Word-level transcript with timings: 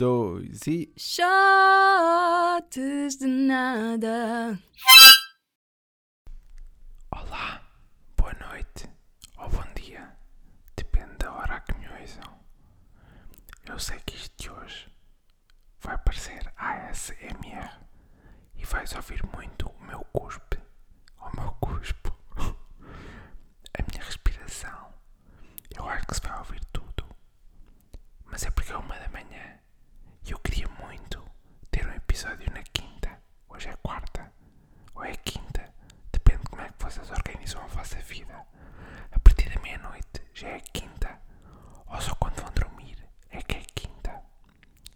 dois 0.00 0.66
e. 0.66 0.90
Shots 0.96 1.18
de 3.18 3.26
nada. 3.26 4.58
Olá, 7.10 7.60
boa 8.16 8.32
noite 8.32 8.88
ou 9.36 9.50
bom 9.50 9.62
dia, 9.74 10.16
depende 10.74 11.16
da 11.18 11.30
hora 11.30 11.56
a 11.56 11.60
que 11.60 11.74
me 11.74 11.86
ouçam. 12.00 12.40
Eu 13.66 13.78
sei 13.78 14.00
que 14.06 14.16
isto 14.16 14.42
de 14.42 14.48
hoje 14.50 14.90
vai 15.80 15.98
parecer 15.98 16.50
ASMR 16.56 17.70
e 18.56 18.64
vais 18.64 18.94
ouvir 18.94 19.22
muito 19.36 19.68
o 19.68 19.84
meu 19.84 20.02
cuspe, 20.14 20.58
o 21.18 21.28
meu 21.38 21.52
cuspo, 21.60 22.16
a 22.38 23.82
minha 23.90 24.02
respiração. 24.02 24.94
Eu 25.76 25.86
acho 25.86 26.06
que 26.06 26.14
se 26.14 26.22
vai 26.22 26.38
ouvir 26.38 26.64
tudo, 26.72 27.04
mas 28.24 28.42
é 28.46 28.50
porque 28.50 28.72
é 28.72 28.78
uma 28.78 28.98
da 28.98 29.10
manhã 29.10 29.60
e 30.26 30.32
eu 30.32 30.38
queria 30.38 30.68
muito 30.80 31.22
ter 31.70 31.86
um 31.86 31.92
episódio 31.92 32.50
na 32.52 32.62
quinta. 32.62 33.20
Hoje 33.48 33.68
é 33.68 33.76
quarta 33.82 34.32
ou 34.94 35.04
é 35.04 35.14
quinta, 35.16 35.72
depende 36.12 36.42
de 36.42 36.48
como 36.48 36.62
é 36.62 36.68
que 36.68 36.84
vocês 36.84 37.10
organizam 37.10 37.62
a 37.62 37.66
vossa 37.66 37.96
vida. 38.00 38.46
A 39.12 39.18
partir 39.18 39.48
da 39.52 39.60
meia-noite 39.60 40.22
já 40.34 40.48
é 40.48 40.60
quinta, 40.60 41.18
ou 41.86 42.00
só 42.00 42.14
quando 42.16 42.40
vão 42.40 42.52
dormir 42.52 42.96
é 43.30 43.42
que 43.42 43.56
é 43.56 43.62
quinta. 43.74 44.22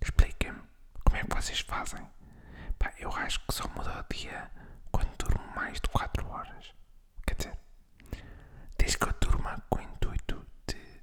Expliquem-me 0.00 0.62
como 1.04 1.16
é 1.16 1.22
que 1.24 1.34
vocês 1.34 1.62
fazem. 1.84 2.06
Pá, 2.78 2.92
eu 2.98 3.10
acho 3.12 3.40
que 3.40 3.54
só 3.54 3.66
muda 3.68 4.00
o 4.08 4.14
dia 4.14 4.50
quando 4.90 5.08
durmo 5.16 5.44
mais 5.54 5.80
de 5.80 5.88
4 5.88 6.26
horas. 6.28 6.72
Quer 7.26 7.34
dizer, 7.34 7.58
desde 8.78 8.98
que 8.98 9.04
eu 9.04 9.12
durma 9.20 9.60
com 9.68 9.78
o 9.78 9.82
intuito 9.82 10.46
de 10.66 11.02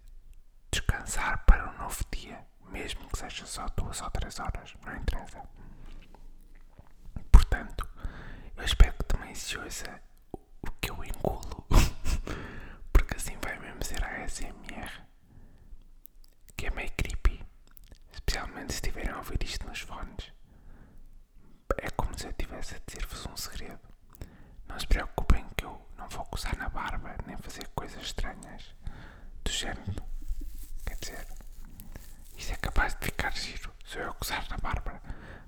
descansar 0.72 1.44
para 1.46 1.70
um 1.70 1.78
novo 1.78 2.04
dia, 2.12 2.46
mesmo 2.70 3.08
que 3.10 3.18
seja 3.20 3.46
só 3.46 3.68
2 3.76 4.02
ou 4.02 4.12
3 4.12 4.40
horas, 4.40 4.74
não 4.86 4.96
interessa. 4.96 5.42
Portanto, 7.32 7.88
eu 8.56 8.64
espero 8.64 8.94
que 8.94 9.04
também 9.04 9.36
se 9.36 9.58
ouça 9.58 10.02
o, 10.32 10.72
que 10.80 10.92
eu 10.92 11.04
engulo, 11.04 11.66
porque 12.94 13.16
assim 13.18 13.38
vai 13.44 13.58
mesmo 13.60 13.84
ser 13.84 14.04
a 14.04 14.24
ASMR, 14.24 15.06
que 16.56 16.68
é 16.68 16.72
meio 16.72 16.92
creepy, 16.94 17.44
especialmente 18.14 18.72
se 18.74 18.78
estiverem 18.78 19.12
a 19.12 19.18
ouvir 19.18 19.44
isto 19.44 19.68
nos 19.68 19.82
fones. 19.82 20.32
É 21.78 21.90
como 21.92 22.18
se 22.18 22.26
eu 22.26 22.32
estivesse 22.32 22.76
a 22.76 22.80
dizer-vos 22.86 23.26
um 23.28 23.38
segredo. 23.38 23.80
Não 24.68 24.80
se 24.80 24.88
preocupem 24.88 25.46
que 25.56 25.66
eu 25.66 25.82
não 25.98 26.08
vou 26.10 26.26
coçar 26.26 26.58
na 26.58 26.68
barba 26.90 27.16
nem 27.28 27.38
fazer 27.38 27.68
coisas 27.76 28.02
estranhas 28.02 28.74
do 29.44 29.52
género. 29.52 30.04
Quer 30.86 30.96
dizer, 30.96 31.28
isto 32.36 32.54
é 32.54 32.56
capaz 32.56 32.96
de 32.96 33.06
ficar 33.06 33.32
giro 33.32 33.72
se 33.86 34.00
eu 34.00 34.12
coçar 34.16 34.48
na 34.50 34.58
barba, 34.58 35.00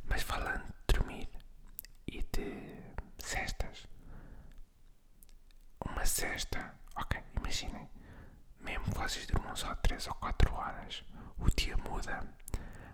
mas 0.06 0.22
falando 0.22 0.64
de 0.66 0.94
dormir 0.94 1.30
e 2.08 2.22
de 2.22 2.94
cestas. 3.18 3.88
Uma 5.84 6.06
cesta, 6.06 6.76
ok, 6.96 7.20
imaginem, 7.38 7.90
mesmo 8.60 8.86
que 8.86 9.00
vocês 9.00 9.26
durmam 9.26 9.56
só 9.56 9.74
3 9.76 10.08
ou 10.08 10.14
4 10.16 10.54
horas, 10.54 11.04
o 11.40 11.50
dia 11.50 11.76
muda, 11.78 12.24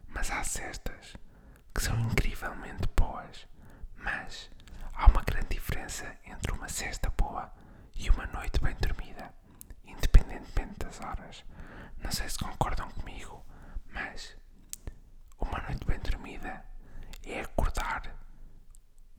mas 0.07 0.31
há 0.31 0.41
cestas 0.43 1.13
que 1.75 1.81
são 1.83 1.99
incrivelmente 1.99 2.87
boas, 2.95 3.45
mas 3.97 4.49
há 4.93 5.07
uma 5.07 5.23
grande 5.23 5.49
diferença 5.49 6.15
entre 6.25 6.53
uma 6.53 6.69
cesta 6.69 7.09
boa 7.09 7.51
e 7.97 8.09
uma 8.09 8.25
noite 8.27 8.59
bem 8.61 8.75
dormida, 8.79 9.33
independentemente 9.85 10.79
das 10.79 10.99
horas. 11.01 11.43
Não 12.03 12.11
sei 12.11 12.29
se 12.29 12.37
concordam 12.37 12.89
comigo, 12.91 13.43
mas 13.91 14.35
uma 15.39 15.59
noite 15.61 15.85
bem 15.85 15.99
dormida 15.99 16.63
é 17.25 17.41
acordar 17.41 18.15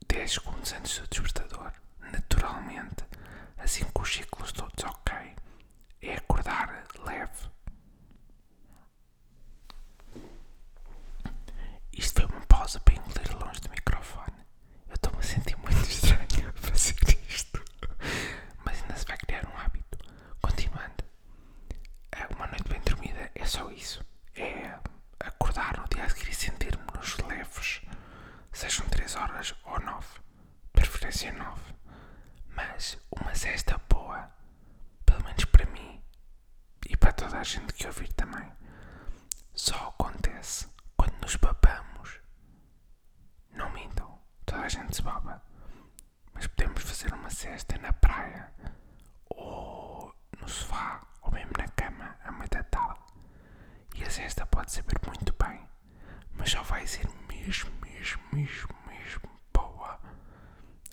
10 0.07 0.33
segundos 0.33 0.73
antes 0.73 0.99
do 0.99 1.09
despertador, 1.09 1.73
naturalmente, 2.01 3.05
assim 3.59 3.85
com 3.93 4.03
os 4.03 4.13
ciclos 4.13 4.53
todos 4.53 4.85
ok. 4.85 5.37
É 6.01 6.15
acordar 6.15 6.85
leve. 7.05 7.49
Isto 11.93 12.23
foi 12.23 12.31
uma 12.31 12.47
pausa 12.47 12.79
para 12.81 12.95
engolir 12.95 13.37
longe 13.45 13.61
do 13.61 13.71
microfone. 13.71 14.37
Eu 14.89 14.95
estou-me 14.95 15.19
a 15.19 15.23
sentir 15.23 15.57
muito 15.57 15.83
estranho 15.83 16.49
a 16.49 16.53
fazer 16.53 16.95
isto. 17.29 17.63
Mas 18.65 18.81
ainda 18.83 18.97
se 18.97 19.05
vai 19.07 19.17
criar 19.19 19.47
um 19.47 19.57
hábito. 19.59 19.99
Continuando. 20.41 21.05
É 22.13 22.27
Uma 22.35 22.47
noite 22.47 22.69
bem 22.69 22.81
dormida 22.83 23.31
é 23.35 23.45
só 23.59 23.71
isso. 23.73 24.05
É 24.37 24.79
acordar 25.19 25.77
no 25.79 25.89
dia 25.89 26.05
a 26.05 26.09
seguir 26.09 26.31
e 26.31 26.35
sentir-me-nos 26.35 27.19
leves. 27.19 27.83
Sejam 28.53 28.89
3 28.89 29.17
horas 29.17 29.55
ou 29.65 29.81
9. 29.81 30.07
Preferência 30.73 31.33
9. 31.33 31.61
Mas 32.55 32.99
uma 33.11 33.35
cesta 33.35 33.77
boa, 33.89 34.31
pelo 35.05 35.25
menos 35.25 35.45
para 35.47 35.67
mim 35.67 36.01
e 36.89 36.97
para 36.97 37.13
toda 37.13 37.39
a 37.39 37.43
gente 37.43 37.73
que 37.75 37.87
ouvir 37.87 38.13
também, 38.13 38.49
só 39.55 39.89
acontece 39.89 40.69
quando 40.97 41.21
nos 41.21 41.35
babamos. 41.37 42.21
Não 43.51 43.71
mintam, 43.71 44.21
toda 44.47 44.63
a 44.63 44.69
gente 44.69 44.95
se 44.95 45.03
baba. 45.03 45.43
Mas 46.33 46.47
podemos 46.47 46.83
fazer 46.85 47.13
uma 47.13 47.31
cesta 47.31 47.77
na 47.79 47.93
praia, 47.93 48.53
ou 49.31 50.15
no 50.41 50.49
sofá, 50.49 51.01
ou 51.23 51.33
mesmo 51.33 51.53
na 51.59 51.67
cama, 51.69 52.17
à 52.23 52.31
meia 52.31 52.49
da 52.49 52.63
tarde. 52.63 53.09
E 54.19 54.21
a 54.21 54.25
cesta 54.25 54.45
pode 54.47 54.73
saber 54.73 54.99
muito 55.07 55.33
bem, 55.35 55.61
mas 56.33 56.51
só 56.51 56.61
vai 56.65 56.85
ser 56.89 57.09
mesmo, 57.29 57.71
mesmo, 57.81 58.21
mesmo, 58.33 58.75
mesmo 58.85 59.31
boa. 59.55 60.01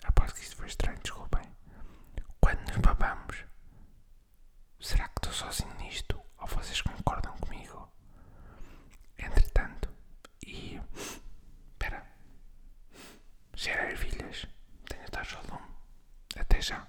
Aposto 0.04 0.36
que 0.36 0.42
isto 0.42 0.54
foi 0.56 0.68
estranho, 0.68 0.98
desculpem. 1.02 1.42
Quando 2.40 2.60
nos 2.68 2.76
babamos, 2.76 3.44
será 4.80 5.08
que 5.08 5.18
estou 5.18 5.32
sozinho 5.32 5.74
nisto? 5.78 6.22
Ou 6.38 6.46
vocês 6.46 6.80
concordam 6.80 7.36
comigo? 7.38 7.92
Entretanto, 9.18 9.88
e. 10.46 10.80
Espera. 11.72 12.06
Cheira 13.56 13.90
ervilhas. 13.90 14.46
Tenho 14.88 15.10
taxa 15.10 15.36
ao 15.38 15.44
lume. 15.46 15.74
Até 16.36 16.60
já. 16.60 16.86